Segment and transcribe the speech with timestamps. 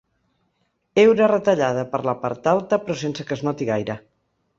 [1.01, 3.99] Heura retallada per la part alta, però sense que es noti gaire.